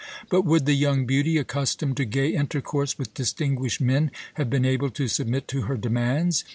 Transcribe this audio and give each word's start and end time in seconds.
But 0.29 0.45
would 0.47 0.65
the 0.65 0.73
young 0.73 1.05
beauty, 1.05 1.37
accustomed 1.37 1.95
to 1.97 2.05
gay 2.05 2.29
intercourse 2.29 2.97
with 2.97 3.13
distinguished 3.13 3.81
men, 3.81 4.09
have 4.33 4.49
been 4.49 4.65
able 4.65 4.89
to 4.89 5.07
submit 5.07 5.47
to 5.49 5.61
her 5.69 5.77
demands? 5.77 6.43